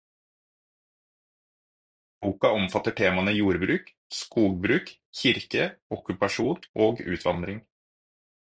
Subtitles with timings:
[2.27, 7.63] Boka omfatter temaene jordbruk, skogbruk, kirke, okkupasjon og utvandring.